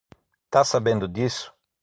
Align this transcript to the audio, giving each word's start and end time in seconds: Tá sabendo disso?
Tá 0.49 0.63
sabendo 0.63 1.07
disso? 1.07 1.53